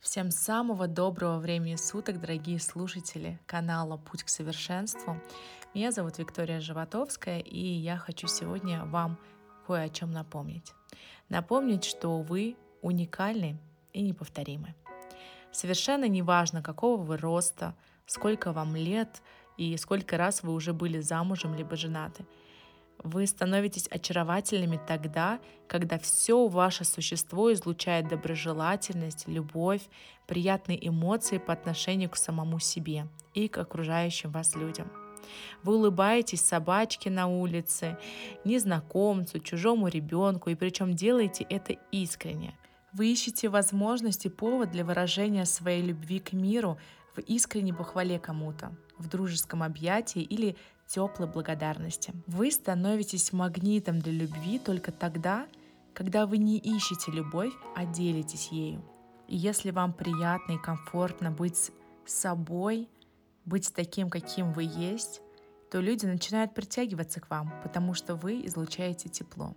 [0.00, 5.20] Всем самого доброго времени суток, дорогие слушатели канала «Путь к совершенству».
[5.74, 9.18] Меня зовут Виктория Животовская, и я хочу сегодня вам
[9.66, 10.72] кое о чем напомнить.
[11.28, 13.58] Напомнить, что вы уникальны
[13.92, 14.74] и неповторимы.
[15.52, 17.76] Совершенно неважно, какого вы роста,
[18.06, 19.20] сколько вам лет
[19.58, 22.24] и сколько раз вы уже были замужем либо женаты–
[23.02, 29.82] вы становитесь очаровательными тогда, когда все ваше существо излучает доброжелательность, любовь,
[30.26, 34.90] приятные эмоции по отношению к самому себе и к окружающим вас людям.
[35.62, 37.98] Вы улыбаетесь собачке на улице,
[38.44, 42.56] незнакомцу, чужому ребенку, и причем делаете это искренне.
[42.92, 46.78] Вы ищете возможности, повод для выражения своей любви к миру
[47.14, 50.56] в искренней похвале кому-то, в дружеском объятии или
[50.90, 52.12] теплой благодарности.
[52.26, 55.46] Вы становитесь магнитом для любви только тогда,
[55.94, 58.82] когда вы не ищете любовь, а делитесь ею.
[59.28, 61.70] И если вам приятно и комфортно быть
[62.06, 62.88] собой,
[63.44, 65.20] быть таким, каким вы есть,
[65.70, 69.54] то люди начинают притягиваться к вам, потому что вы излучаете тепло.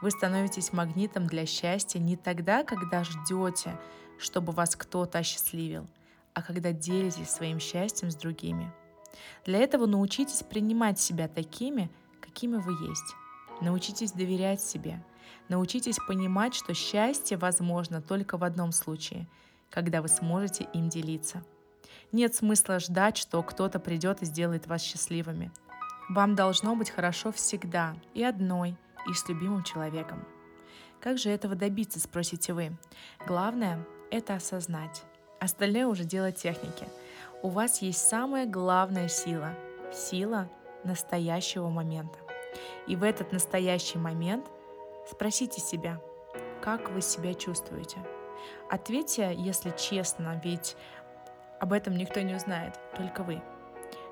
[0.00, 3.76] Вы становитесь магнитом для счастья не тогда, когда ждете,
[4.18, 5.88] чтобы вас кто-то осчастливил,
[6.34, 8.72] а когда делитесь своим счастьем с другими–
[9.44, 13.14] для этого научитесь принимать себя такими, какими вы есть.
[13.60, 15.02] Научитесь доверять себе.
[15.48, 19.26] Научитесь понимать, что счастье возможно только в одном случае,
[19.70, 21.42] когда вы сможете им делиться.
[22.12, 25.50] Нет смысла ждать, что кто-то придет и сделает вас счастливыми.
[26.08, 28.76] Вам должно быть хорошо всегда, и одной,
[29.08, 30.24] и с любимым человеком.
[31.00, 32.76] Как же этого добиться, спросите вы?
[33.26, 35.04] Главное– это осознать.
[35.40, 36.86] Остальное уже дело техники–
[37.46, 39.54] у вас есть самая главная сила–
[39.92, 40.48] сила
[40.82, 42.18] настоящего момента.
[42.88, 44.50] И в этот настоящий момент
[45.08, 46.00] спросите себя,
[46.60, 47.98] как вы себя чувствуете.
[48.68, 50.76] Ответьте, если честно, ведь
[51.60, 53.40] об этом никто не узнает, только вы.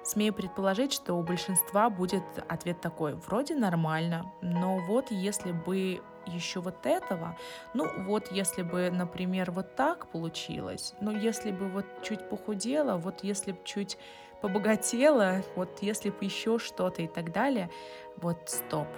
[0.04, 6.60] Смею предположить, что у большинства будет ответ такой, вроде нормально, но вот если бы еще
[6.60, 7.36] вот этого.
[7.72, 13.20] Ну вот если бы, например, вот так получилось, ну если бы вот чуть похудела, вот
[13.22, 13.98] если бы чуть
[14.40, 17.70] побогатела, вот если бы еще что-то и так далее,
[18.16, 18.88] вот стоп.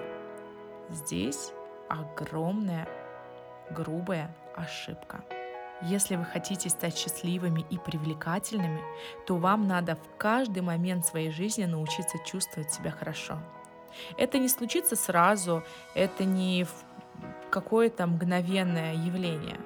[0.91, 1.53] Здесь
[1.89, 2.89] огромная,
[3.71, 5.25] грубая ошибка.
[5.83, 8.81] Если вы хотите стать счастливыми и привлекательными,
[9.27, 13.39] то вам надо в каждый момент своей жизни научиться чувствовать себя хорошо.
[14.17, 15.63] Это не случится сразу,
[15.95, 16.67] это не
[17.51, 19.61] какое-то мгновенное явление.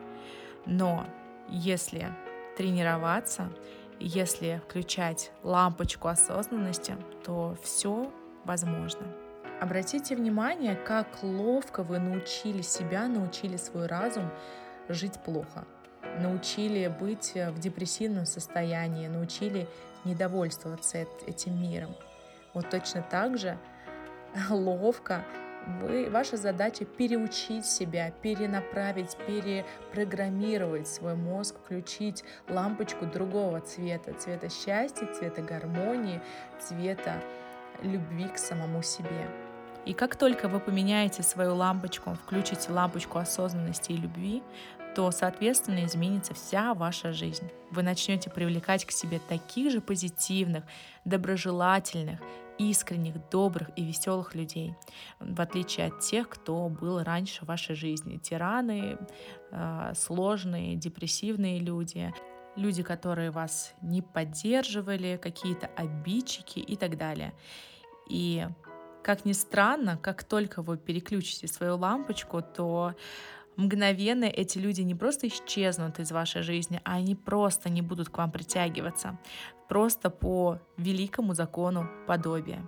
[0.66, 1.06] Но
[1.48, 2.09] если
[2.56, 3.53] тренироваться,
[3.98, 8.12] если включать лампочку осознанности, то все
[8.44, 9.06] возможно.
[9.60, 14.31] Обратите внимание, как ловко вы научили себя, научили свой разум
[14.88, 15.66] жить плохо,
[16.19, 19.69] научили быть в депрессивном состоянии, научили
[20.04, 21.94] недовольствоваться этим миром.
[22.54, 23.59] Вот точно так же
[24.50, 25.25] ловко
[25.66, 35.06] вы, ваша задача переучить себя, перенаправить, перепрограммировать свой мозг, включить лампочку другого цвета, цвета счастья,
[35.06, 36.21] цвета гармонии,
[36.59, 37.22] цвета
[37.82, 39.28] любви к самому себе.
[39.87, 44.42] И как только вы поменяете свою лампочку, включите лампочку осознанности и любви,
[44.95, 47.51] то, соответственно, изменится вся ваша жизнь.
[47.71, 50.65] Вы начнете привлекать к себе таких же позитивных,
[51.05, 52.21] доброжелательных
[52.59, 54.75] искренних, добрых и веселых людей,
[55.19, 58.19] в отличие от тех, кто был раньше в вашей жизни.
[58.19, 58.99] Тираны,
[59.51, 62.12] э, сложные, депрессивные люди,
[62.57, 67.33] люди, которые вас не поддерживали, какие-то обидчики и так далее.
[68.11, 68.47] И
[69.03, 72.95] как ни странно, как только вы переключите свою лампочку, то
[73.60, 78.19] мгновенно эти люди не просто исчезнут из вашей жизни, а они просто не будут к
[78.19, 79.19] вам притягиваться,
[79.69, 82.66] просто по великому закону подобия.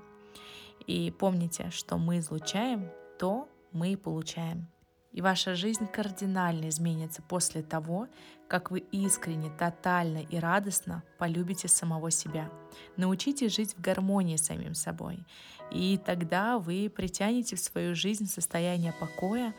[0.86, 4.68] И помните, что мы излучаем, то мы и получаем.
[5.12, 8.08] И ваша жизнь кардинально изменится после того,
[8.48, 12.50] как вы искренне, тотально и радостно полюбите самого себя.
[12.96, 15.24] Научитесь жить в гармонии с самим собой.
[15.70, 19.54] И тогда вы притянете в свою жизнь состояние покоя,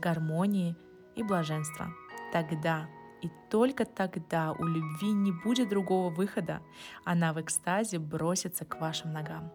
[0.00, 0.76] гармонии
[1.16, 1.92] и блаженства.
[2.32, 2.88] Тогда
[3.22, 6.62] и только тогда у любви не будет другого выхода,
[7.04, 9.52] она в экстазе бросится к вашим ногам.